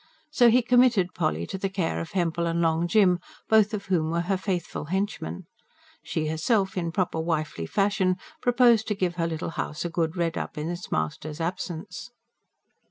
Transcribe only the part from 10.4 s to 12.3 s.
in its master's absence.